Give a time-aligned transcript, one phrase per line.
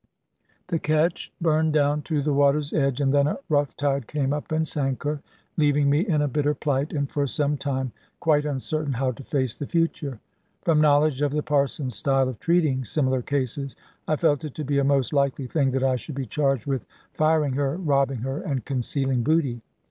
[0.69, 4.51] The ketch burned down to the water's edge, and then a rough tide came up
[4.51, 5.21] and sank her,
[5.57, 9.53] leaving me in a bitter plight, and for some time quite uncertain how to face
[9.53, 10.19] the future.
[10.63, 13.75] From knowledge of the Parson's style of treating similar cases,
[14.07, 16.87] I felt it to be a most likely thing that I should be charged with
[17.13, 19.61] firing her, robbing her, and concealing booty.